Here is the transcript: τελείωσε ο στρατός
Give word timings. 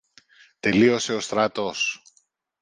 τελείωσε 0.59 1.13
ο 1.13 1.19
στρατός 1.19 2.01